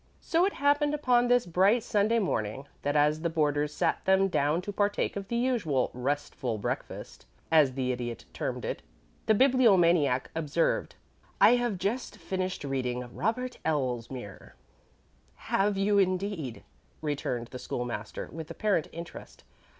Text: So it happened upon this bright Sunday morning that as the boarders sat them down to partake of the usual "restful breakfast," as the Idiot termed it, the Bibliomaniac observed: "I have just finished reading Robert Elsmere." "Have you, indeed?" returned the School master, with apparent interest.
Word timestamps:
So 0.19 0.45
it 0.45 0.53
happened 0.53 0.95
upon 0.95 1.27
this 1.27 1.45
bright 1.45 1.83
Sunday 1.83 2.17
morning 2.17 2.65
that 2.81 2.95
as 2.95 3.21
the 3.21 3.29
boarders 3.29 3.71
sat 3.71 4.03
them 4.05 4.29
down 4.29 4.59
to 4.63 4.73
partake 4.73 5.15
of 5.15 5.27
the 5.27 5.35
usual 5.35 5.91
"restful 5.93 6.57
breakfast," 6.57 7.27
as 7.51 7.73
the 7.75 7.91
Idiot 7.91 8.25
termed 8.33 8.65
it, 8.65 8.81
the 9.27 9.35
Bibliomaniac 9.35 10.31
observed: 10.33 10.95
"I 11.39 11.51
have 11.57 11.77
just 11.77 12.17
finished 12.17 12.63
reading 12.63 13.13
Robert 13.15 13.59
Elsmere." 13.63 14.55
"Have 15.35 15.77
you, 15.77 15.99
indeed?" 15.99 16.63
returned 17.03 17.49
the 17.49 17.59
School 17.59 17.85
master, 17.85 18.27
with 18.31 18.49
apparent 18.49 18.87
interest. 18.91 19.43